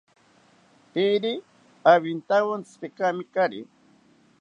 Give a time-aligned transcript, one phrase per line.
[0.91, 1.33] Piiri
[1.93, 3.59] awintawontzi, pikamikari